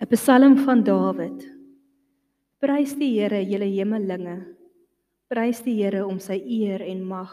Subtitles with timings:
[0.00, 1.44] 'n Psalm van Dawid.
[2.58, 4.56] Prys die Here, julle hemelinge.
[5.30, 7.30] Prys die Here om sy eer en mag.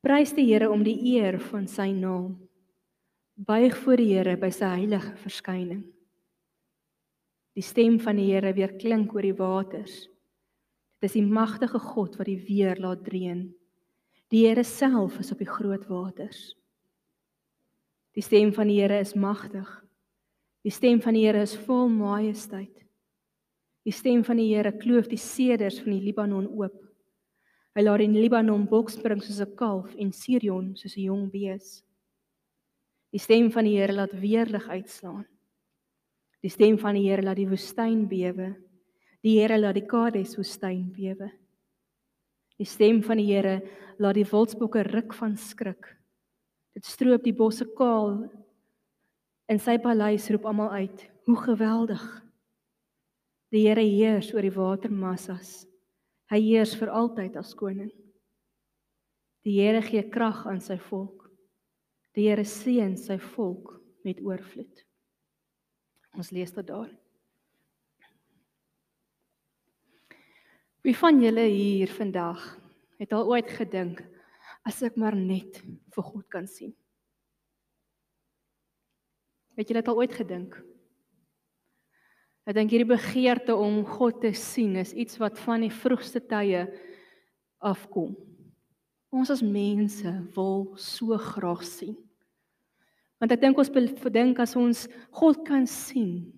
[0.00, 2.38] Prys die Here om die eer van sy naam.
[3.36, 5.84] Buig voor die Here by sy heilige verskyning.
[7.52, 10.08] Die stem van die Here weer klink oor die waters.
[11.02, 13.50] Dit is die magtige God wat die weer laat dreun.
[14.32, 16.54] Die Here self is op die groot waters.
[18.16, 19.82] Die stem van die Here is magtig.
[20.62, 22.84] Die stem van die Here is vol majesteit.
[23.82, 26.76] Die stem van die Here kloof die seders van die Libanon oop.
[27.74, 31.82] Hy laat die Libanon bokspring soos 'n kalf en Sirion soos 'n jong bees.
[33.12, 35.26] Die stem van die Here laat weerlig uitslaan.
[36.42, 38.54] Die stem van die Here laat die woestyn bewe.
[39.22, 41.30] Die Here laat die Kades woestyn bewe.
[42.58, 43.62] Die stem van die Here
[43.98, 45.98] laat die wildsbokke ruk van skrik.
[46.74, 48.30] Dit stroop die bosse kaal.
[49.52, 52.04] In sy paleis roep almal uit: "Hoe geweldig!"
[53.52, 55.66] Die Here heers oor die watermassas.
[56.32, 57.90] Hy heers vir altyd as koning.
[59.44, 61.28] Die Here gee krag aan sy volk.
[62.16, 63.74] Die Here seën sy volk
[64.06, 64.84] met oorvloed.
[66.16, 66.88] Ons lees dit daar.
[70.82, 72.40] Wie van julle hier vandag
[72.98, 74.00] het al ooit gedink
[74.64, 75.60] as ek maar net
[75.92, 76.72] vir God kan sien?
[79.58, 80.56] Het jy dit al ooit gedink?
[82.48, 86.64] Ek dink hierdie begeerte om God te sien is iets wat van die vroegste tye
[87.62, 88.16] afkom.
[89.12, 91.94] Ons as mense wil so graag sien.
[93.22, 96.32] Want ek dink ons bedink as ons God kan sien,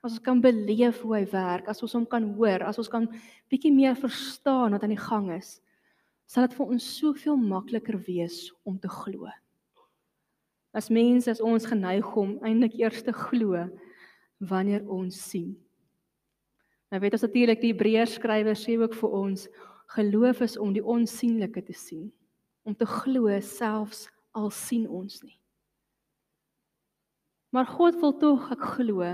[0.00, 3.04] As ons kan beleef hoe hy werk, as ons hom kan hoor, as ons kan
[3.52, 5.58] bietjie meer verstaan wat aan die gang is,
[6.24, 9.28] sal dit vir ons soveel makliker wees om te glo.
[10.72, 13.64] As mense as ons geneig om eintlik eers te glo
[14.38, 15.52] wanneer ons sien.
[16.90, 19.48] Nou weet ons natuurlik die Hebreërs skrywer sê ook vir ons
[19.94, 22.08] geloof is om die onsigbare te sien,
[22.62, 25.36] om te glo selfs al sien ons nie.
[27.50, 29.06] Maar God wil tog ek glo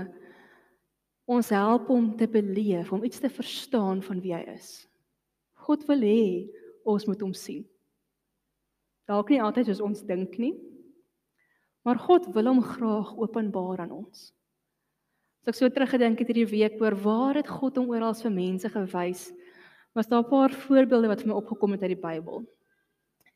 [1.27, 4.85] ons help hom te beleef, om iets te verstaan van wie hy is.
[5.67, 6.47] God wil hê
[6.87, 7.65] ons moet hom sien.
[9.09, 10.53] Dalk nie altyd soos ons dink nie,
[11.87, 14.27] maar God wil hom graag openbaar aan ons.
[15.47, 18.69] As ek so teruggedink het hierdie week oor waar het God hom oral vir mense
[18.73, 19.29] gewys,
[19.95, 22.43] was daar 'n paar voorbeelde wat vir my opgekom het uit die Bybel.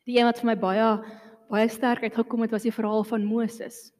[0.04, 1.00] Die een wat vir my baie
[1.48, 3.92] baie sterk uitgekom het was die verhaal van Moses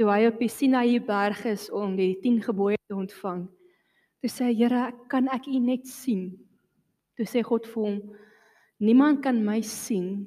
[0.00, 3.42] toe hy op die Sinaï berg is om die 10 gebooie te ontvang.
[4.24, 6.40] Toe sê hy: "Here, kan ek U net sien?"
[7.16, 7.98] Toe sê God vir hom:
[8.80, 10.24] "Niemand kan my sien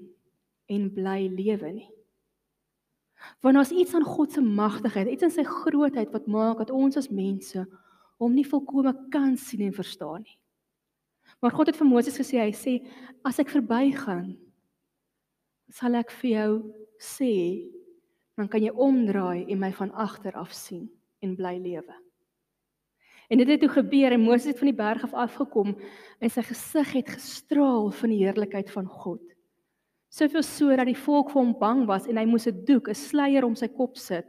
[0.69, 1.89] en bly lewe nie."
[3.43, 6.97] Want as iets aan God se magtigheid, iets in sy grootheid wat maak dat ons
[6.99, 7.65] as mense
[8.21, 10.37] hom nie volkome kan sien en verstaan nie.
[11.43, 12.77] Maar God het vir Moses gesê, hy sê
[13.27, 14.35] as ek verbygaan,
[15.73, 16.51] sal ek vir jou
[17.01, 17.33] sê
[18.37, 20.87] dan kan jy omdraai en my van agter af sien
[21.23, 21.95] en bly lewe.
[23.29, 25.75] En dit het toe gebeur en Moses het van die berg af afgekom
[26.19, 29.32] en sy gesig het gestraal van die heerlikheid van God.
[30.13, 32.93] Soveel so dat die volk vir hom bang was en hy moes 'n doek, 'n
[32.93, 34.27] sluier om sy kop sit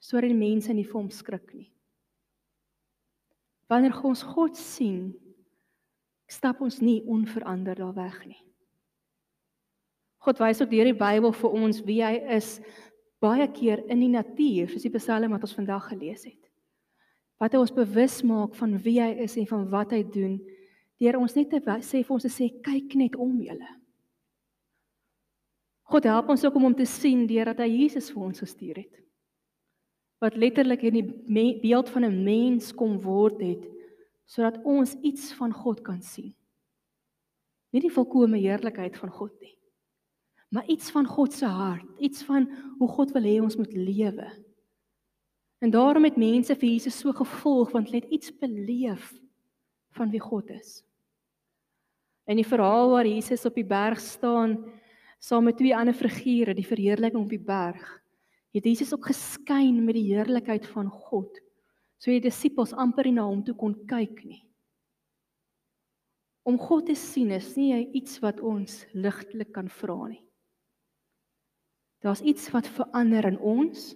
[0.00, 1.70] sodat die mense nie vir hom skrik nie.
[3.70, 5.14] Wanneer ons God sien,
[6.28, 8.42] stap ons nie onveranderd daar weg nie.
[10.18, 12.60] God wys ook deur die Bybel vir ons wie hy is
[13.20, 16.50] baie keer in die natuur, soos die Psalm wat ons vandag gelees het.
[17.40, 20.38] Wat hy ons bewus maak van wie hy is en van wat hy doen,
[21.00, 23.83] deur ons net te sê vir ons te sê kyk net om julle.
[25.90, 29.00] God help ons ook om hom te sien deurdat hy Jesus vir ons gestuur het.
[30.22, 33.68] Wat letterlik in die beeld van 'n mens kom word het
[34.26, 36.34] sodat ons iets van God kan sien.
[37.72, 39.58] Nie die volkomme heerlikheid van God nie
[40.54, 42.46] maar iets van God se hart, iets van
[42.78, 44.26] hoe God wil hê ons moet lewe.
[45.58, 49.10] En daarom het mense vir Jesus so gevolg want hulle het iets beleef
[49.98, 50.84] van wie God is.
[52.30, 54.60] In die verhaal waar Jesus op die berg staan
[55.24, 57.84] saam met twee ander figure, die verheerliking op die berg,
[58.54, 61.40] het Jesus ook geskyn met die heerlikheid van God.
[61.98, 64.42] So die disippels amper nie na hom toe kon kyk nie.
[66.44, 70.20] Om God te sien is nie iets wat ons ligtelik kan vra nie.
[72.04, 73.94] Daar's iets wat verander in ons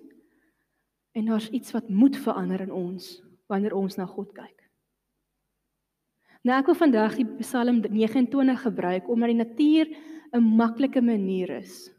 [1.12, 3.19] en daar's iets wat moet verander in ons
[3.52, 4.54] wanneer ons na God kyk.
[6.46, 9.92] Nou ek wil vandag die Psalm 29 gebruik omdat die natuur
[10.32, 11.90] 'n maklike manier is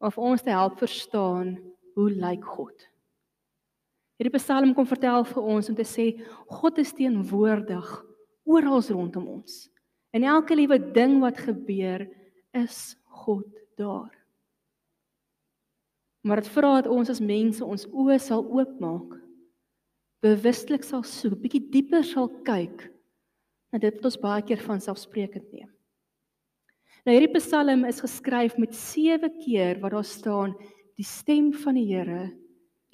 [0.00, 1.58] om ons te help verstaan
[1.94, 2.88] hoe lyk God.
[4.18, 6.12] Hierdie Psalm kom vertel vir ons om te sê
[6.46, 7.88] God is teenwoordig
[8.44, 9.68] oral rondom ons.
[10.12, 12.08] In elke liewe ding wat gebeur,
[12.52, 13.48] is God
[13.80, 14.12] daar.
[16.22, 19.16] Maar dit vra dat ons as mense ons oë sal oopmaak.
[20.22, 22.86] Bewustelik sal soek, bietjie dieper sal kyk
[23.72, 25.70] na dit wat ons baie keer van selfsprekend neem.
[27.02, 30.52] Nou hierdie Psalm is geskryf met 7 keer waar daar staan
[30.94, 32.28] die stem van die Here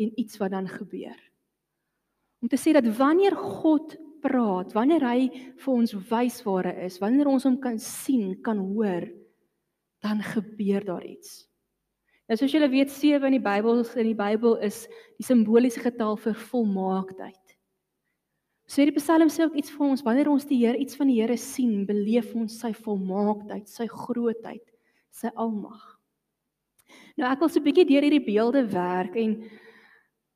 [0.01, 1.19] en iets wat dan gebeur.
[2.41, 5.29] Om te sê dat wanneer God praat, wanneer hy
[5.61, 9.05] vir ons wys waar hy is, wanneer ons hom kan sien, kan hoor,
[10.01, 11.45] dan gebeur daar iets.
[12.29, 14.87] Nou soos julle weet, 7 in die Bybel in die Bybel is
[15.19, 17.48] die simboliese getal vir volmaaktheid.
[18.69, 21.17] So hierdie Psalm sê ook iets vir ons wanneer ons die Here iets van die
[21.23, 24.65] Here sien, beleef ons sy volmaaktheid, sy grootheid,
[25.09, 25.81] sy almag.
[27.17, 29.41] Nou ek wil so 'n bietjie deur hierdie beelde werk en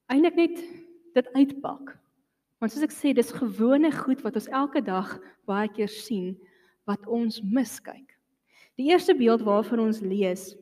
[0.09, 0.57] eintlik net
[1.15, 1.99] dit uitpak.
[2.59, 6.37] Want soos ek sê, dis gewone goed wat ons elke dag baie keer sien
[6.87, 8.17] wat ons miskyk.
[8.79, 10.57] Die eerste beeld waarvan ons lees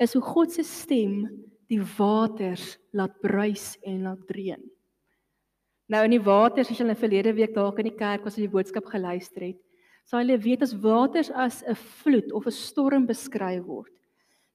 [0.00, 1.28] is hoe God se stem
[1.68, 4.73] die waters laat bruis en laat dreun.
[5.92, 8.46] Nou in die waters, as jy hulle verlede week dalk in die kerk was en
[8.46, 9.58] die boodskap geluister het,
[10.08, 13.92] sal hulle weet as waters as 'n vloed of 'n storm beskryf word.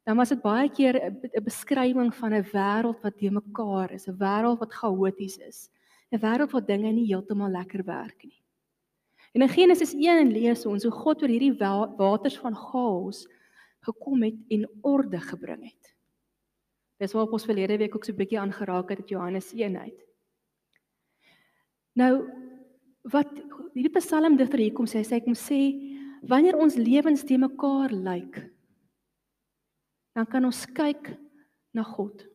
[0.06, 4.18] Dan was dit baie keer 'n beskrywing van 'n wêreld wat te mekaar is, 'n
[4.18, 5.70] wêreld wat chaoties is,
[6.12, 8.42] 'n wêreld waar dinge nie heeltemal lekker werk nie.
[9.34, 11.58] En in Genesis 1 lees ons hoe God oor hierdie
[11.98, 13.28] waters van chaos
[13.86, 15.96] gekom het en orde gebring het.
[16.98, 20.09] Dis waar ons verlede week ook so 'n bietjie aangeraak het met Johannes 1 uit.
[22.00, 22.14] Nou
[23.12, 23.32] wat
[23.74, 25.60] hierdie psalmdigter hier kom sê, hy kom sê
[26.30, 28.42] wanneer ons lewens te mekaar lyk,
[30.16, 31.14] dan kan ons kyk
[31.76, 32.26] na God.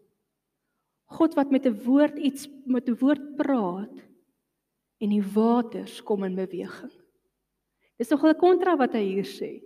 [1.14, 3.96] God wat met 'n woord iets met 'n woord praat
[5.00, 6.92] en die waters kom in beweging.
[7.98, 9.62] Dis nogal 'n kontra wat hy hier sê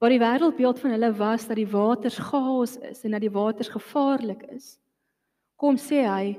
[0.00, 3.68] waar die wêreldbeeld van hulle was dat die waters chaos is en dat die waters
[3.68, 4.78] gevaarlik is.
[5.56, 6.36] Kom sê hy,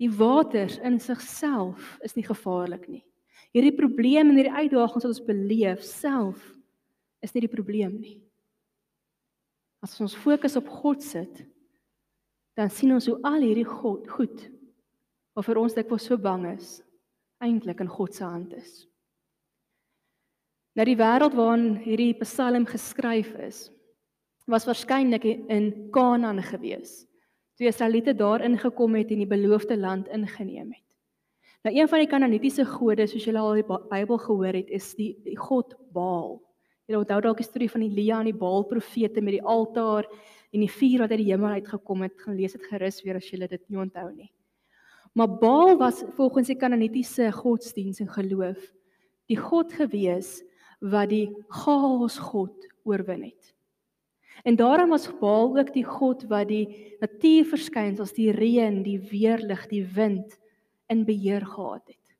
[0.00, 3.02] die waters in sigself is nie gevaarlik nie.
[3.52, 6.40] Hierdie probleme en hierdie uitdagings wat ons beleef self
[7.20, 8.16] is nie die probleem nie.
[9.84, 11.42] As ons fokus op God sit,
[12.56, 14.46] dan sien ons hoe al hierdie God goed
[15.36, 16.80] wat vir ons dikwels so bang is,
[17.40, 18.84] eintlik in God se hand is.
[20.76, 23.68] Nou die wêreld waarin hierdie Psalm geskryf is,
[24.50, 27.04] was waarskynlik in Kanaan gewees.
[27.60, 30.86] Toe Israeliete daar ingekom het en die beloofde land ingeneem het.
[31.60, 35.10] Nou een van die Kanaanitiese gode, soos julle al die Bybel gehoor het, is die,
[35.26, 36.38] die god Baal.
[36.88, 40.64] Julle onthou dalk die storie van Elia en die Baal profete met die altaar en
[40.64, 42.16] die vuur wat uit die hemel uitgekom het.
[42.24, 44.32] Gaan lees dit gerus weer as julle dit nie onthou nie.
[45.12, 48.70] Maar Baal was volgens die Kanaanitiese godsdiens en geloof
[49.28, 50.38] die god gewees
[50.80, 51.26] wat die
[51.60, 53.52] chaos God oorwin het.
[54.44, 59.84] En daarom was Baal ook die god wat die natuurverskynsels, die reën, die weerlig, die
[59.84, 60.38] wind
[60.88, 62.14] in beheer gehad het.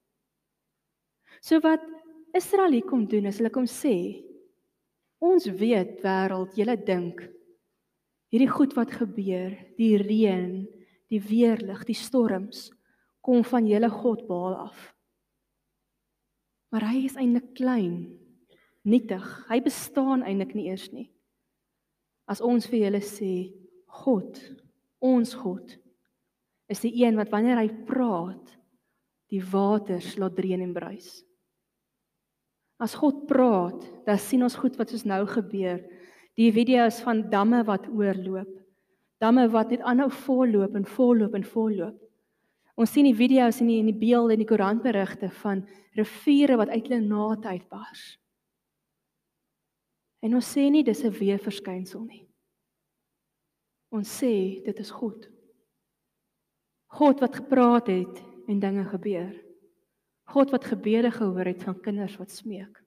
[1.41, 1.85] So wat
[2.37, 4.23] Israel hier kom doen is hulle kom sê
[5.21, 7.25] ons weet wêreld, julle dink
[8.31, 10.63] hierdie goed wat gebeur, die reën,
[11.11, 12.69] die weerlig, die storms
[13.25, 14.91] kom van julle God Baal af.
[16.71, 18.05] Maar hy is eintlik klein
[18.87, 19.27] nietig.
[19.51, 21.09] Hy bestaan eintlik nie eers nie.
[22.31, 23.51] As ons vir julle sê
[24.01, 24.39] God,
[25.03, 25.75] ons God
[26.71, 28.53] is die een wat wanneer hy praat,
[29.31, 31.09] die waters laat dreun en bruis.
[32.81, 35.83] As God praat, dan sien ons goed wat soos nou gebeur.
[36.39, 38.53] Die video's van damme wat oorloop.
[39.21, 41.99] Damme wat net aanhou volloop en volloop en volloop.
[42.81, 45.67] Ons sien die video's en die in die beelde en die koerantberigte van
[45.99, 48.15] riviere wat uit hulle naad uitbars.
[50.21, 52.29] En ons sê nie dis 'n weerverskynsel nie.
[53.91, 55.29] Ons sê dit is God.
[56.91, 59.35] God wat gepraat het en dinge gebeur.
[60.31, 62.79] God wat gebede gehoor het van kinders wat smeek.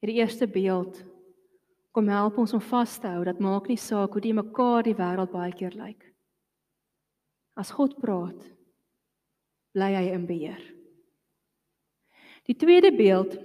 [0.00, 1.04] Hierdie eerste beeld
[1.94, 4.96] kom help ons om vas te hou dat maak nie saak hoe die mekaar die
[4.98, 6.02] wêreld baie keer lyk.
[7.56, 8.40] As God praat,
[9.72, 10.60] bly hy in beheer.
[12.44, 13.38] Die tweede beeld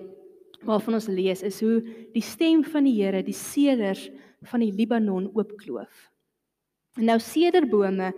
[0.67, 1.79] waarvan ons lees is hoe
[2.13, 4.09] die stem van die Here die seders
[4.49, 6.09] van die Libanon oopkloof.
[6.99, 8.11] En nou sederbome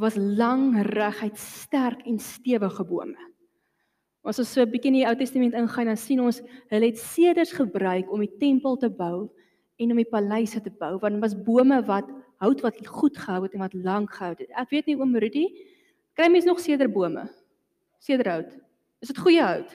[0.00, 3.30] was lang, reguit, sterk en stewige bome.
[4.24, 6.98] As ons so 'n bietjie in die Ou Testament ingaan, dan sien ons hulle het
[6.98, 9.30] seders gebruik om die tempel te bou
[9.76, 12.08] en om die paleise te bou, want dit was bome wat
[12.40, 14.50] hout wat goed gehou het en wat lank gehou het.
[14.56, 15.46] Ek weet nie oom Rudy,
[16.14, 17.26] Kry mens nog sederbome?
[17.98, 18.52] Sederhout.
[19.02, 19.72] Is dit goeie hout?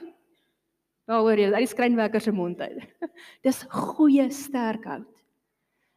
[1.10, 2.84] Daaroor jy uit die skrynwerker se mond uit.
[3.46, 5.10] Dis goeie sterk hout.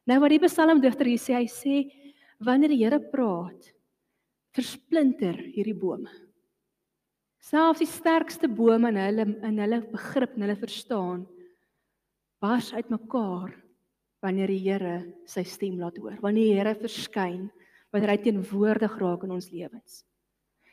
[0.09, 1.83] Nou wat die psalmdigter hier sê, hy sê
[2.43, 3.69] wanneer die Here praat,
[4.57, 6.11] versplinter hierdie bome.
[7.43, 11.25] Selfs die sterkste bome in hulle in hulle begrip en hulle verstaan
[12.43, 13.53] bars uitmekaar
[14.23, 14.97] wanneer die Here
[15.29, 16.17] sy stem laat hoor.
[16.23, 17.47] Wanneer die Here verskyn,
[17.93, 20.03] wanneer hy teenwoordig raak in ons lewens.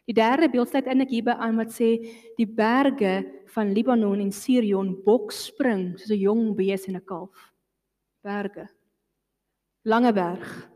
[0.08, 1.90] Die derde beeld sluit eintlik hierby aan wat sê
[2.38, 7.54] die berge van Libanon en Sirion bokspring soos 'n jong bees en 'n kalf.
[8.24, 8.70] Berge.
[9.84, 10.70] Langeberg.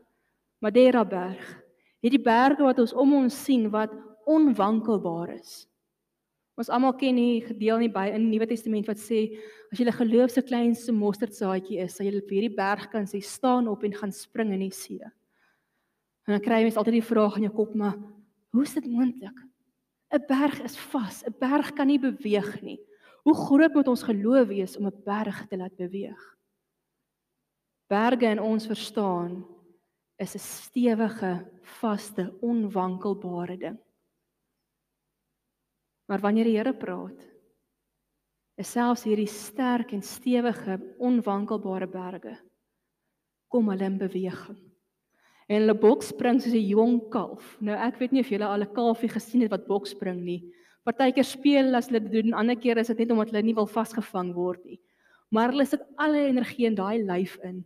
[0.60, 1.62] Madeira berg.
[2.00, 3.92] Hierdie berge wat ons om ons sien wat
[4.26, 5.66] onwankelbaar is.
[6.54, 9.36] Ons almal ken hier gedeel nie by in die Nuwe Testament wat sê
[9.72, 13.20] as jy 'n geloof se kleinste mosterdsaadjie is, sal jy op hierdie berg kan sê
[13.20, 15.00] staan op en gaan spring in die see.
[16.26, 17.98] En dan kry jy mens altyd die vraag in jou kop, maar
[18.54, 19.38] Hoe is dit moontlik?
[20.14, 22.78] 'n Berg is vas, 'n berg kan nie beweeg nie.
[23.26, 26.22] Hoe groot moet ons geloof wees om 'n berg te laat beweeg?
[27.90, 29.44] Berge in ons verstaan
[30.16, 33.78] is 'n stewige, vaste, onwankelbare ding.
[36.06, 37.26] Maar wanneer die Here praat,
[38.54, 42.38] is selfs hierdie sterk en stewige, onwankelbare berge
[43.48, 44.73] kom hulle in beweging
[45.48, 47.56] en hulle bokspring soos 'n jong kalf.
[47.60, 50.52] Nou ek weet nie of julle al 'n kalfie gesien het wat bokspring nie.
[50.84, 53.66] Partykeer speel as hulle dit doen, ander keer is dit net omdat hulle nie wil
[53.66, 54.80] vasgevang word nie.
[55.30, 57.64] Maar hulle sit alle energie in daai lyf in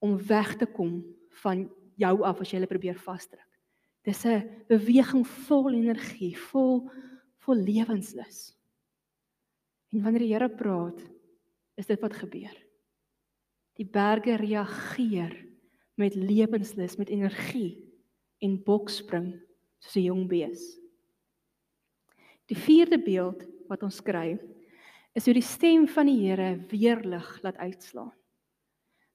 [0.00, 1.04] om weg te kom
[1.42, 3.48] van jou af as jy hulle probeer vasdruk.
[4.04, 6.90] Dis 'n beweging vol energie, vol
[7.38, 8.54] vol lewenslus.
[9.92, 11.00] En wanneer die Here praat,
[11.76, 12.54] is dit wat gebeur.
[13.78, 15.47] Die berge reageer
[15.98, 17.76] met lewenslus, met energie
[18.44, 19.32] en bokspring
[19.78, 20.78] soos 'n jong bees.
[22.46, 24.38] Die vierde beeld wat ons kry,
[25.14, 28.12] is hoe die stem van die Here weerlig laat uitslaan.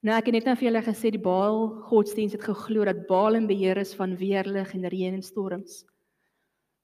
[0.04, 3.38] Nou ek het net nou vir julle gesê die Baal godsdienst het geglo dat Baal
[3.38, 5.84] en beheer is van weerlig en reën en storms.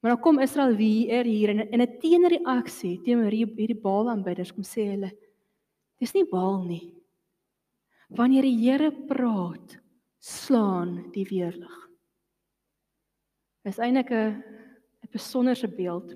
[0.01, 4.65] Maar dan kom Israel weer hier en in 'n teenreaksie teenoor hierdie Baal aanbidders kom
[4.65, 5.13] sê hulle
[5.99, 6.95] dis nie Baal nie.
[8.09, 9.79] Wanneer die Here praat,
[10.21, 11.77] slaan die weerlig.
[13.65, 14.43] Is eintlik 'n
[15.05, 16.15] 'n besonderse beeld.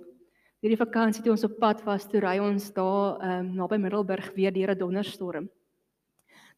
[0.61, 4.33] Hierdie vakansie toe ons op pad was, toe ry ons daar ehm um, naby Middelburg
[4.35, 5.51] weer deur 'n donderstorm.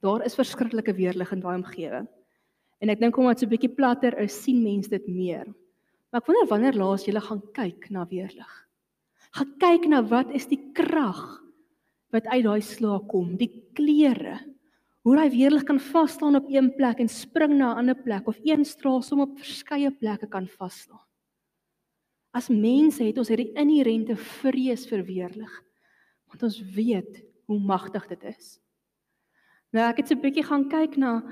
[0.00, 2.08] Daar is verskriklike weerlig in daai omgewing.
[2.78, 5.46] En ek dink omdat so 'n bietjie platter is, sien mense dit meer.
[6.10, 8.66] Maar ek wonder wanneer laas jy gaan kyk na weerlig.
[9.32, 11.42] Gaan kyk na wat is die krag
[12.12, 14.38] wat uit daai slaap kom, die kleure,
[15.06, 18.26] hoe hy weerlig kan vas staan op een plek en spring na 'n ander plek
[18.26, 21.06] of een straal som op verskeie plekke kan vas staan.
[22.34, 25.62] As mense het ons hierdie inherente vrees vir weerlig
[26.26, 28.58] want ons weet hoe magtig dit is.
[29.72, 31.22] Nou ek het so 'n bietjie gaan kyk na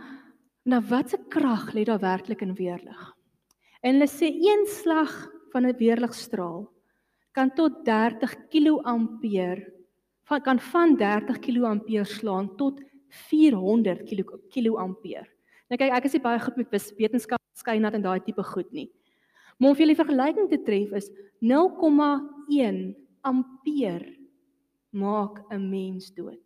[0.65, 3.15] na watse krag lê daar werklik in weerlig.
[3.83, 6.71] En hulle sê een slag van 'n weerligstraal
[7.33, 9.57] kan tot 30 kA
[10.25, 12.81] van kan van 30 kA slaan tot
[13.31, 15.27] 400 kilo kilo ampere.
[15.71, 18.91] Nou kyk, ek is nie baie goed met wetenskap skynat en daai tipe goed nie.
[19.59, 22.95] Maar om vir julle vergelyking te tref is 0,1
[23.25, 24.17] ampere
[24.91, 26.43] maak 'n mens dood.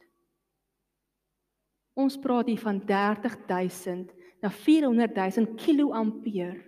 [1.97, 6.65] Ons praat hier van 30000 na 400000 kilo ampere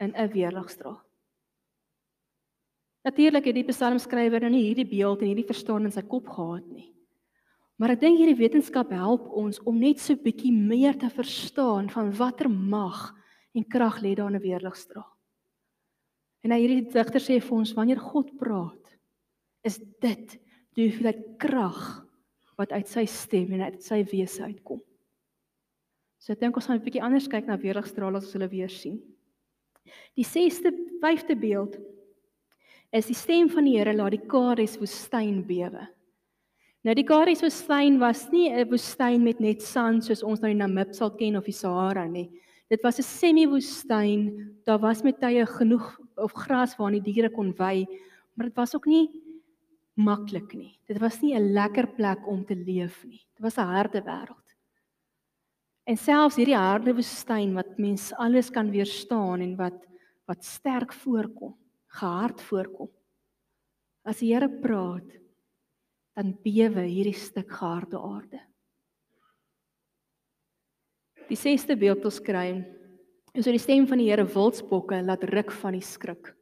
[0.00, 1.00] in 'n weerligstraal.
[3.04, 6.66] Natuurlik het die psalmskrywer nou nie hierdie beeld en hierdie verstaan in sy kop gehad
[6.68, 6.92] nie.
[7.80, 12.10] Maar ek dink hierdie wetenskap help ons om net so bietjie meer te verstaan van
[12.18, 13.06] watter mag
[13.56, 15.08] en krag lê daar in 'n weerligstraal.
[16.44, 18.98] En hierdie digter sê vir ons wanneer God praat,
[19.64, 20.38] is dit
[20.76, 22.04] die hoeveelheid krag
[22.58, 24.80] wat uit sy stem en uit sy wese uitkom.
[26.18, 28.68] So ek dink ons gaan 'n bietjie anders kyk na weerligstrale as ons hulle weer
[28.68, 29.00] sien.
[30.14, 30.70] Die 6ste,
[31.00, 31.78] 5de beeld
[32.92, 35.88] is die stem van die Here laat die Kades woestyn bewe.
[36.80, 40.58] Nou die Karies woestyn was nie 'n woestyn met net sand soos ons nou in
[40.58, 42.30] Namib sal ken of die Sahara nie.
[42.70, 44.56] Dit was 'n semi-woestyn.
[44.64, 47.86] Daar was met tye genoeg of gras waar die diere kon wei,
[48.34, 49.10] maar dit was ook nie
[49.94, 50.78] maklik nie.
[50.88, 53.26] Dit was nie 'n lekker plek om te leef nie.
[53.34, 54.56] Dit was 'n harde wêreld.
[55.84, 59.86] En selfs hierdie harde woestyn wat mens alles kan weerstaan en wat
[60.26, 61.56] wat sterk voorkom,
[61.88, 62.88] gehard voorkom.
[64.04, 65.20] As die Here praat,
[66.20, 68.42] dan bewe hierdie stuk harde aarde.
[71.30, 72.60] Die sesde beeld ons kry
[73.32, 76.32] is oor die stem van die Here wildsbokke laat ruk van die skrik.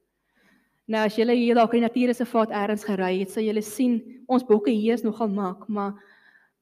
[0.88, 4.46] Nou as julle hier dalk in die natuurreservaat eers gery het, sal julle sien ons
[4.48, 5.98] bokke hier is nogal mak, maar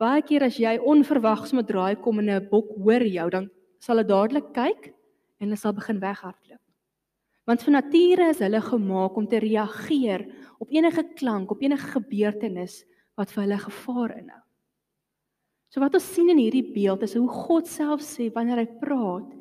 [0.03, 4.03] baie keer as jy onverwags met draai kom en 'n bok hoor jou, dan sal
[4.03, 4.93] dit dadelik kyk
[5.41, 6.61] en hulle sal begin weghardloop.
[7.47, 10.27] Want van nature is hulle gemaak om te reageer
[10.59, 12.85] op enige klank, op enige gebeurtenis
[13.17, 14.43] wat vir hulle gevaar inhou.
[15.73, 19.33] So wat ons sien in hierdie beeld is hoe God self sê wanneer hy praat,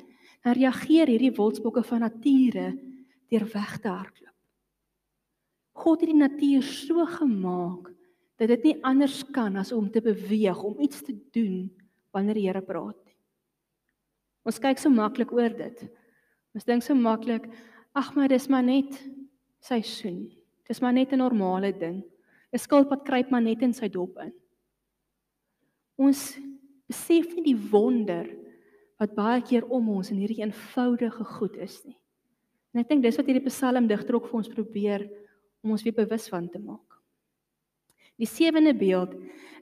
[0.44, 2.72] dan reageer hierdie wildsbokke van nature
[3.30, 4.34] deur weg te hardloop.
[5.76, 7.92] God het die natuur so gemaak
[8.40, 11.68] dat dit nie anders kan as om te beweeg, om iets te doen
[12.12, 13.16] wanneer die Here praat nie.
[14.46, 15.86] Ons kyk so maklik oor dit.
[16.56, 17.48] Ons dink so maklik,
[17.96, 18.94] ag maar dis maar net
[19.64, 20.28] seisoen.
[20.68, 22.04] Dis maar net 'n normale ding.
[22.52, 24.32] 'n Skilpad kruip maar net in sy dop in.
[25.98, 26.38] Ons
[26.86, 28.28] besef nie die wonder
[29.00, 31.96] wat baie keer om ons in hierdie eenvoudige goed is nie.
[32.72, 35.06] En ek dink dis wat hierdie psalmdigter ook vir ons probeer
[35.64, 37.00] om ons weer bewus van te maak.
[38.16, 39.12] Die sewende beeld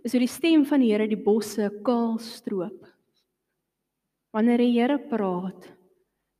[0.04, 2.84] is hoe die stem van die Here die bosse kaal stroop.
[4.34, 5.70] Wanneer die Here praat,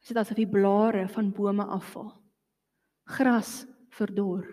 [0.02, 2.12] is dit asof die blare van bome afval.
[3.16, 4.44] Gras verdor.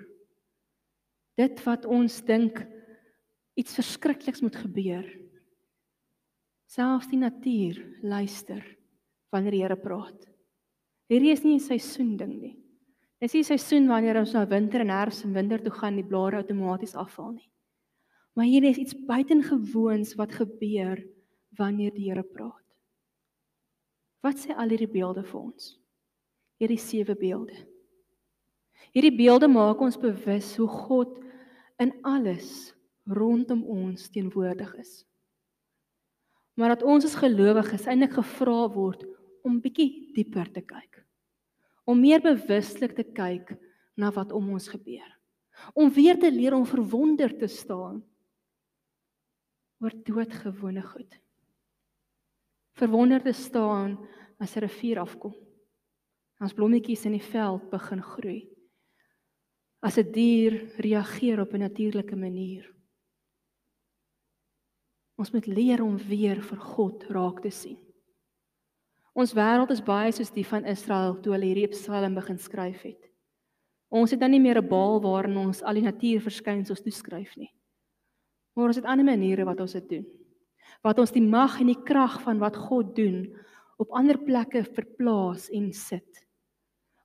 [1.39, 2.63] Dit wat ons dink
[3.59, 5.05] iets verskrikliks moet gebeur.
[6.71, 8.63] Selfs die natuur luister
[9.31, 10.27] wanneer die Here praat.
[11.11, 12.57] Hierdie is nie 'n seisoen ding nie.
[13.19, 16.37] Dis nie seisoen wanneer ons na winter en herfs en winter toe gaan die blare
[16.37, 17.51] outomaties afval nie.
[18.33, 21.03] Maar hier is iets buitengewoons wat gebeur
[21.57, 22.65] wanneer die Here praat.
[24.23, 25.77] Wat sê al hierdie beelde vir ons?
[26.57, 27.70] Hierdie sewe beelde.
[28.91, 31.19] Hierdie beelde maak ons bewus hoe God
[31.81, 32.73] in alles
[33.05, 35.05] rondom ons teenwoordig is.
[36.59, 39.05] Maar dat ons as gelowiges eintlik gevra word
[39.45, 41.01] om bietjie dieper te kyk
[41.91, 43.55] om meer bewuslik te kyk
[43.99, 45.07] na wat om ons gebeur.
[45.77, 48.01] Om weer te leer om verwonder te staan
[49.81, 51.17] oor doodgewone goed.
[52.77, 53.97] Verwonder te staan
[54.39, 55.33] as 'n rivier afkom.
[56.39, 58.49] As blommetjies in die veld begin groei.
[59.81, 62.69] As 'n dier reageer op 'n natuurlike manier.
[65.17, 67.77] Ons moet leer om weer vir God raak te sien.
[69.13, 73.09] Ons wêreld is baie soos die van Israel toe hulle hierdie Psalm begin skryf het.
[73.91, 77.51] Ons het dan nie meer 'n baal waarin ons al die natuurverskynsels toeskryf nie.
[78.55, 80.05] Maar ons het ander maniere wat ons dit doen.
[80.83, 83.35] Wat ons die mag en die krag van wat God doen
[83.77, 86.25] op ander plekke verplaas en sit.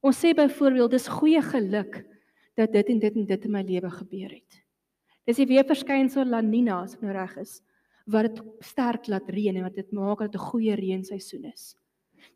[0.00, 2.04] Ons sê byvoorbeeld dis goeie geluk
[2.56, 4.60] dat dit en dit en dit in my lewe gebeur het.
[5.26, 7.60] Dis die weerverskynsel La Nina as ek nou reg is
[8.06, 11.74] wat dit sterk laat reën en wat dit maak dat 'n goeie reenseisoen is.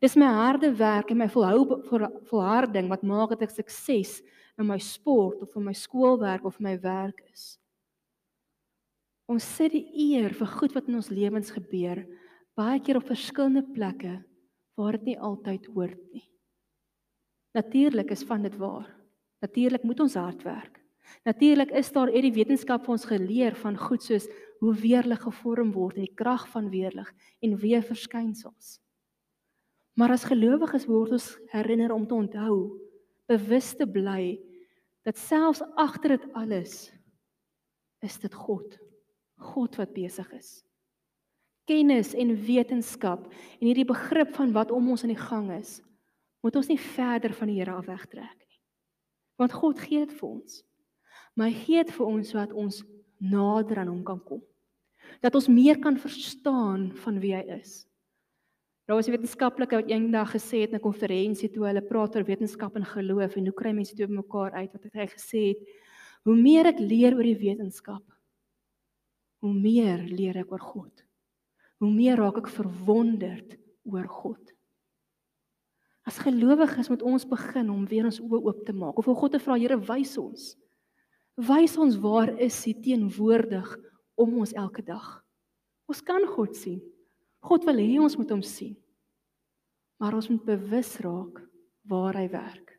[0.01, 1.83] Dis my harde werk en my volhou
[2.29, 4.23] volharding wat maak dat ek sukses
[4.59, 7.59] in my sport of in my skoolwerk of my werk is.
[9.29, 12.07] Ons sit die eer vir goed wat in ons lewens gebeur
[12.59, 14.25] baie keer op verskillende plekke
[14.77, 16.27] waar dit nie altyd hoort nie.
[17.55, 19.00] Natuurlik is van dit waar.
[19.41, 20.79] Natuurlik moet ons hard werk.
[21.25, 24.29] Natuurlik is daar uit die wetenskap vir ons geleer van goed soos
[24.61, 27.09] hoe weerlig gevorm word en die krag van weerlig
[27.43, 28.79] en weer verskynsels.
[29.99, 32.57] Maar as gelowiges word ons herinner om te onthou,
[33.29, 34.39] bewus te bly
[35.05, 36.91] dat selfs agter dit alles
[38.05, 38.79] is dit God.
[39.41, 40.61] God wat besig is.
[41.69, 45.79] Kennis en wetenskap en hierdie begrip van wat om ons aan die gang is,
[46.45, 48.40] moet ons nie verder van die Here af wegtrek.
[49.41, 50.61] Want God gee dit vir ons.
[51.35, 52.83] Maar hy gee dit vir ons sodat ons
[53.21, 54.43] nader aan hom kan kom.
[55.25, 57.81] Dat ons meer kan verstaan van wie hy is.
[58.91, 62.25] Daar was 'n wetenskaplike wat eendag gesê het in 'n konferensie toe hulle praat oor
[62.25, 65.61] wetenskap en geloof en hoe kry mense dit mekaar uit wat hy gesê het
[66.25, 68.03] hoe meer ek leer oor die wetenskap
[69.41, 71.05] hoe meer leer ek oor God
[71.79, 73.57] hoe meer raak ek verwonderd
[73.89, 74.53] oor God
[76.11, 79.37] As gelowiges moet ons begin om weer ons oë oop te maak of om God
[79.37, 80.53] te vra Here wys ons
[81.39, 83.69] wys ons waar is hy teenwoordig
[84.21, 85.21] om ons elke dag
[85.91, 86.81] Ons kan God sien
[87.41, 88.75] God wil hê ons moet hom sien.
[90.01, 91.41] Maar ons moet bewus raak
[91.89, 92.77] waar hy werk.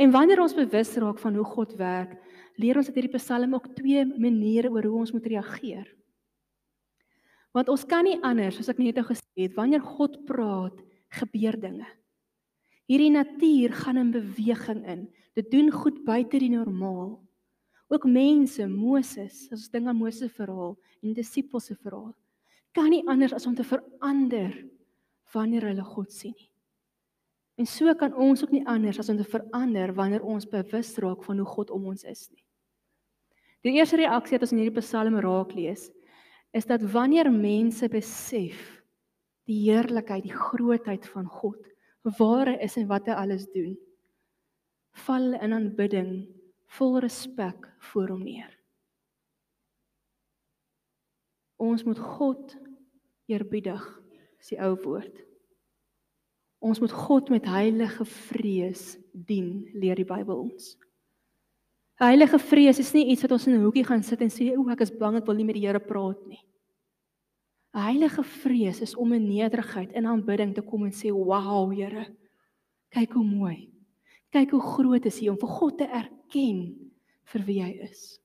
[0.00, 2.16] En wanneer ons bewus raak van hoe God werk,
[2.58, 5.86] leer ons uit hierdie Psalm ook twee maniere oor hoe ons moet reageer.
[7.54, 11.56] Want ons kan nie anders, soos ek net nou gesê het, wanneer God praat, gebeur
[11.60, 11.86] dinge.
[12.88, 15.08] Hierdie natuur gaan in beweging in.
[15.36, 17.18] Dit doen goed buite die normaal.
[17.88, 22.12] Ook mense, Moses, as ons dink aan Moses se verhaal en disippels se verhaal,
[22.76, 24.52] kan nie anders as om te verander
[25.32, 26.50] wanneer hulle God sien nie.
[27.58, 31.24] En so kan ons ook nie anders as om te verander wanneer ons bewus raak
[31.26, 32.44] van hoe God om ons is nie.
[33.66, 35.88] Die eerste reaksie wat ons in hierdie Psalm raak lees,
[36.54, 38.77] is dat wanneer mense besef
[39.48, 41.60] die heerlikheid, die grootheid van God,
[42.18, 43.76] waar hy is en wat hy alles doen,
[45.06, 46.12] val in aanbidding
[46.76, 48.50] vol respek voor hom neer.
[51.58, 52.54] Ons moet God
[53.28, 53.82] eerbiedig,
[54.38, 55.24] is die ou woord.
[56.62, 60.76] Ons moet God met heilige vrees dien, leer die Bybel ons.
[61.98, 64.68] Heilige vrees is nie iets wat ons in 'n hoekie gaan sit en sê o,
[64.70, 66.38] ek is bang ek wil nie met die Here praat nie.
[67.74, 72.06] 'n Heilige vrees is om in nederigheid in aanbidding te kom en sê, "Wow, Here.
[72.88, 73.70] Kyk hoe mooi.
[74.30, 76.90] Kyk hoe groot is U om vir God te erken
[77.24, 78.20] vir wie hy is."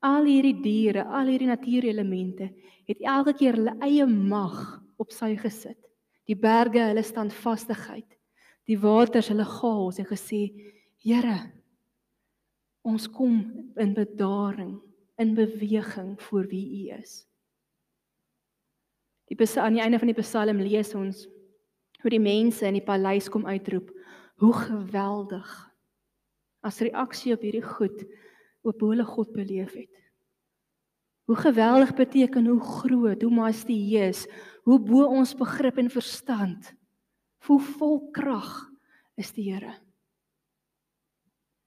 [0.00, 2.52] Al hierdie diere, al hierdie natuurelemente
[2.86, 5.78] het elke keer hulle eie mag op sy gesit.
[6.26, 8.06] Die berge, hulle standvastigheid.
[8.66, 10.52] Die waters, hulle chaos en gesê,
[11.02, 11.52] "Here,
[12.84, 14.80] ons kom in bedaring,
[15.18, 17.27] in beweging voor wie U is."
[19.28, 21.26] Die aan die einde van die Psalm lees ons
[21.98, 23.90] hoe die mense in die paleis kom uitroep:
[24.40, 25.48] "Hoe geweldig!"
[26.62, 28.04] As reaksie op hierdie goed
[28.62, 29.92] op hoe hulle God beleef het.
[31.28, 34.26] Hoe geweldig beteken hoe groot, hoe majestueus,
[34.64, 36.72] hoe bo ons begrip en verstand.
[37.46, 38.70] Hoe vol krag
[39.16, 39.74] is die Here.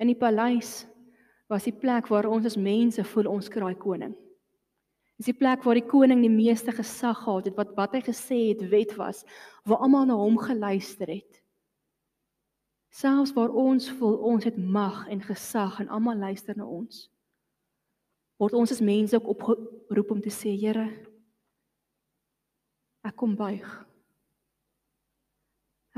[0.02, 0.88] In die paleis
[1.48, 4.16] was die plek waar ons as mense voel ons kraai koning.
[5.22, 8.38] Dis die plek waar die koning die meeste gesag gehad het, wat wat hy gesê
[8.48, 9.20] het wet was,
[9.70, 11.36] waar almal na hom geluister het.
[12.90, 17.04] Selfs waar ons voel ons het mag en gesag en almal luister na ons.
[18.42, 20.88] Word ons as mense ook opgeroep om te sê, Here,
[23.06, 23.68] ek kom buig.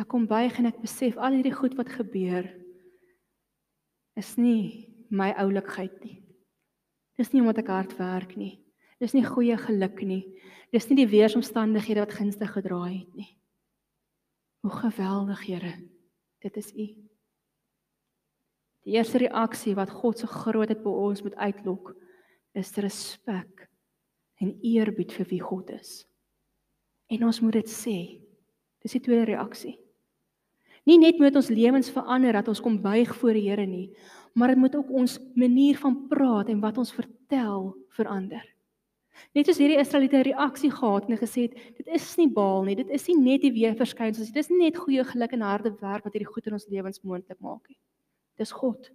[0.03, 2.51] Ek kom buig en ek besef al hierdie goed wat gebeur
[4.19, 6.19] is nie my oulikheid nie.
[7.15, 8.57] Dis nie omdat ek hard werk nie.
[9.03, 10.21] Dis nie goeie geluk nie.
[10.71, 13.33] Dis nie die weeromstandighede wat gunstig gedraai het nie.
[14.63, 15.73] Hoe geweldig, Here.
[16.39, 16.85] Dit is U.
[18.83, 21.93] Die eerste reaksie wat God se grootheid by ons moet uitlok,
[22.55, 23.67] is respek
[24.39, 26.03] en eerbied vir wie God is.
[27.11, 27.97] En ons moet dit sê.
[28.83, 29.77] Dis die tweede reaksie.
[30.87, 33.91] Nie net moet ons lewens verander dat ons kom buig voor die Here nie,
[34.35, 38.52] maar dit moet ook ons manier van praat en wat ons vertel verander.
[39.33, 42.89] Net soos hierdie Israeliete reaksie gehad en gesê het, dit is nie Baal nie, dit
[42.93, 46.29] is nie net die dit is nie net goeie geluk en harde werk wat hierdie
[46.29, 47.79] goed in ons lewens moontlik maak nie.
[48.37, 48.91] Dis God.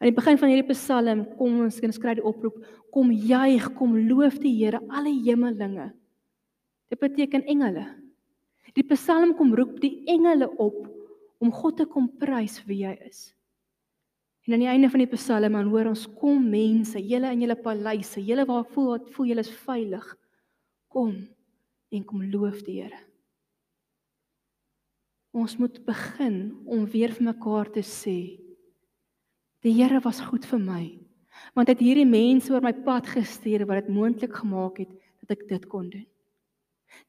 [0.00, 2.56] Aan die begin van hierdie Psalm kom ons kan skryf die oproep,
[2.92, 5.92] kom juig, kom loof die Here, alle hemelinge.
[6.92, 7.86] Dit beteken engele.
[8.74, 10.82] Die Psalm kom roep die engele op
[11.40, 13.30] om God te kom prys wie hy is.
[14.44, 17.56] En aan die einde van die Psalm dan hoor ons kom mense, julle in julle
[17.56, 20.04] paleise, julle waar voel wat voel julle is veilig.
[20.92, 21.14] Kom
[21.94, 23.00] en kom loof die Here.
[25.34, 28.18] Ons moet begin om weer vir mekaar te sê
[29.64, 30.84] die Here was goed vir my
[31.56, 34.92] want het hierdie mense oor my pad gestuur wat dit moontlik gemaak het
[35.24, 36.04] dat ek dit kon doen.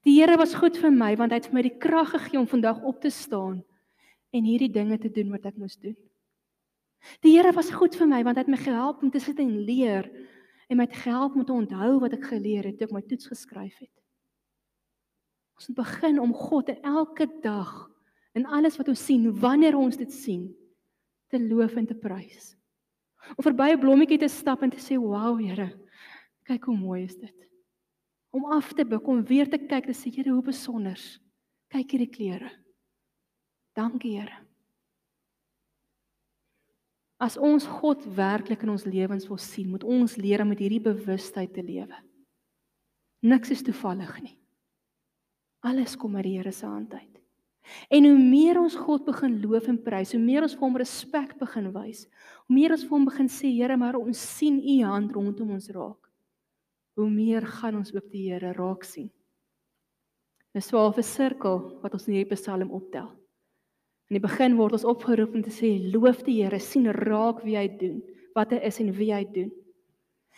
[0.07, 2.49] Die Here was goed vir my want hy het vir my die krag gegee om
[2.49, 3.59] vandag op te staan
[4.33, 5.97] en hierdie dinge te doen wat ek moes doen.
[7.21, 9.51] Die Here was goed vir my want hy het my gehelp om te sit en
[9.67, 10.07] leer
[10.69, 13.29] en my het gehelp om te onthou wat ek geleer het toe ek my toets
[13.29, 13.93] geskryf het.
[15.55, 17.71] Ons moet begin om God in elke dag
[18.35, 20.49] in alles wat ons sien, wanneer ons dit sien,
[21.31, 22.53] te loof en te prys.
[23.37, 25.71] Om verby 'n blommetjie te stap en te sê, "Wow, Here,
[26.43, 27.35] kyk hoe mooi is dit."
[28.31, 30.99] Om af te buig om weer te kyk en sê, "Here, hoe besonder.
[31.69, 32.51] Kyk hierdie kleure."
[33.73, 34.45] Dankie, Here.
[37.21, 40.83] As ons God werklik in ons lewens wil sien, moet ons leer om met hierdie
[40.83, 41.95] bewustheid te lewe.
[43.25, 44.35] Niks is toevallig nie.
[45.65, 47.11] Alles kom uit die Here se hand uit.
[47.89, 51.33] En hoe meer ons God begin loof en prys, hoe meer ons vir hom respek
[51.39, 52.03] begin wys,
[52.45, 55.71] hoe meer ons vir hom begin sê, Here, maar ons sien u hand rondom ons
[55.73, 56.11] raak.
[56.99, 59.09] Hoe meer gaan ons ook die Here raak sien.
[60.55, 63.09] Dis swaar 'n sirkel wat ons in hierdie Psalm optel.
[64.09, 67.57] In die begin word ons opgeroep om te sê loof die Here, sien raak wie
[67.57, 68.01] hy doen,
[68.37, 69.49] wat hy is en wie hy doen.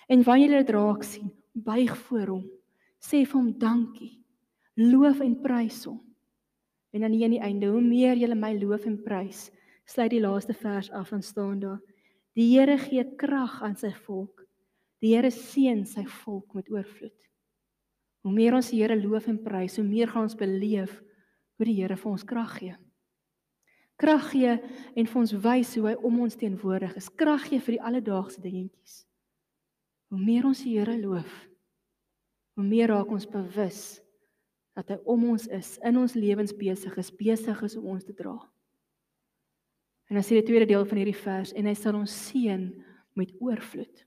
[0.07, 2.45] En wanneer jy dit raak sien, buig voor hom,
[3.03, 4.13] sê vir hom dankie.
[4.79, 5.99] Loof en prys hom.
[6.95, 9.49] En dan hier aan die einde, hoe meer jy my loof en prys,
[9.87, 11.81] sluit die laaste vers af en staan daar:
[12.37, 14.45] Die Here gee krag aan sy volk.
[15.01, 17.15] Die Here seën sy volk met oorvloed.
[18.23, 21.01] Hoe meer ons die Here loof en prys, hoe meer gaan ons beleef
[21.57, 22.75] hoe die Here vir ons krag gee.
[23.97, 24.53] Krag gee
[24.93, 27.09] en vir ons wys hoe hy om ons teenwoordig is.
[27.17, 28.99] Krag gee vir die alledaagse dingetjies.
[30.13, 31.31] Hoe meer ons die Here loof,
[32.57, 33.97] hoe meer raak ons bewus
[34.77, 38.13] dat hy om ons is, in ons lewens besig is, besig is om ons te
[38.13, 38.35] dra.
[40.07, 42.67] En dan sê die tweede deel van hierdie vers en hy sal ons seën
[43.17, 44.03] met oorvloed.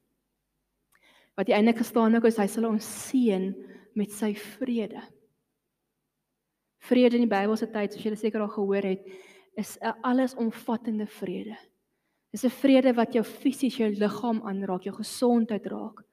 [1.34, 3.50] Wat die einde gestaan ook is hy sal ons seën
[3.98, 5.02] met sy vrede.
[6.86, 9.10] Vrede in die Bybelse tyd, soos julle seker al gehoor het,
[9.56, 11.56] is 'n allesomvattende vrede.
[12.30, 16.04] Dis 'n vrede wat jou fisies jou liggaam aanraak, jou gesondheid raak.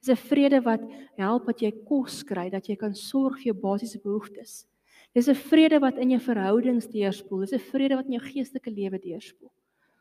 [0.00, 0.80] Dis 'n vrede wat
[1.16, 4.66] help dat jy kos kry, dat jy kan sorg vir jou basiese behoeftes.
[5.14, 7.40] Dis 'n vrede wat in jou verhoudings deurspoel.
[7.40, 9.50] Dis 'n vrede wat in jou geestelike lewe deurspoel.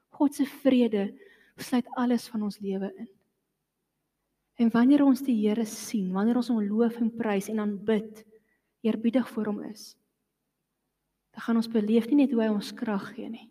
[0.09, 1.13] God se vrede
[1.57, 3.09] sluit alles van ons lewe in.
[4.55, 8.25] En wanneer ons die Here sien, wanneer ons hom loof en prys en aanbid,
[8.81, 9.95] eerbiedig voor hom is,
[11.35, 13.49] dan gaan ons beleef nie net hoe hy ons krag gee nie,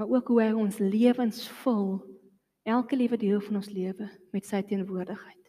[0.00, 1.98] maar ook hoe hy ons lewens vul,
[2.64, 5.42] elke liewe deel van ons lewe met sy teenwoordigheid.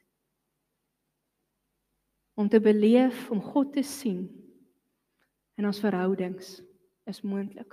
[2.37, 4.27] Om te beleef om God te sien
[5.57, 6.57] in ons verhoudings
[7.07, 7.71] is moontlik.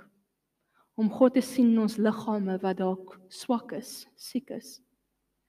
[0.95, 4.77] Om God te sien in ons liggame wat dalk swak is, siek is,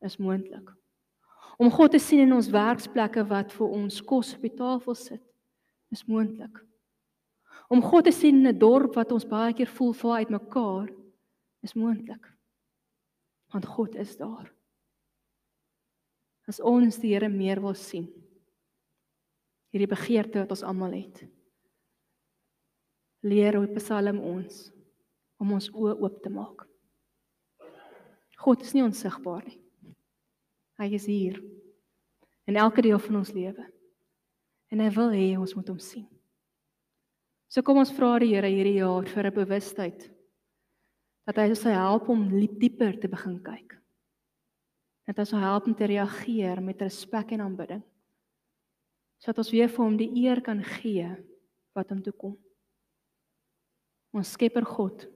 [0.03, 0.75] is moontlik.
[1.57, 5.23] Om God te sien in ons werksplekke wat vir ons kos op die tafel sit,
[5.95, 6.67] is moontlik.
[7.69, 10.89] Om God te sien in 'n dorp wat ons baie keer voel val uitmekaar,
[11.63, 12.33] is moontlik.
[13.53, 14.53] Want God is daar.
[16.47, 18.07] As ons die Here meer wil sien.
[19.75, 21.25] Hierdie begeerte wat ons almal het.
[23.27, 24.73] Leer op Psalm ons
[25.43, 26.67] om ons oë oop te maak.
[28.37, 29.61] God is nie onsigbaar nie.
[30.79, 31.41] Hy is hier
[32.47, 33.65] in elke deel van ons lewe.
[34.71, 36.07] En hy wil hê ons moet hom sien.
[37.49, 40.11] So kom ons vra die Here hierdie jaar vir 'n bewustheid
[41.27, 43.75] dat hy ons help om dieper te begin kyk.
[45.07, 47.83] Dat ons help om te reageer met respek en aanbidding.
[49.19, 51.09] Sodat ons weer vir hom die eer kan gee
[51.75, 52.37] wat hom toe kom.
[54.15, 55.09] Ons Skepper God,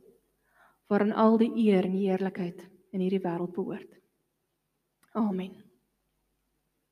[0.88, 4.00] waarin al die eer en die heerlikheid in hierdie wêreld behoort.
[5.14, 5.69] Amen.